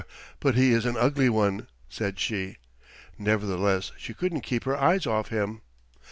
"Br 0.01 0.07
r 0.07 0.09
r! 0.09 0.17
But 0.39 0.55
he 0.55 0.71
is 0.71 0.87
an 0.87 0.97
ugly 0.97 1.29
one," 1.29 1.67
said 1.87 2.17
she. 2.19 2.57
Nevertheless 3.19 3.91
she 3.97 4.15
couldn't 4.15 4.41
keep 4.41 4.63
her 4.63 4.75
eyes 4.75 5.05
off 5.05 5.27
him. 5.27 5.61